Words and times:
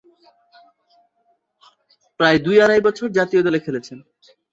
প্রায় 2.19 2.39
দুই-আড়াই 2.39 2.81
বছর 2.81 3.07
জাতীয় 3.11 3.41
দলে 3.43 3.59
খেলছেন। 3.59 3.97